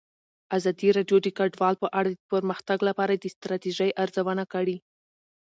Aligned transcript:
ازادي 0.57 0.89
راډیو 0.97 1.17
د 1.23 1.27
کډوال 1.37 1.75
په 1.83 1.87
اړه 1.99 2.09
د 2.13 2.19
پرمختګ 2.31 2.79
لپاره 2.89 3.13
د 3.15 3.25
ستراتیژۍ 3.35 3.89
ارزونه 4.03 4.43
کړې. 4.53 4.77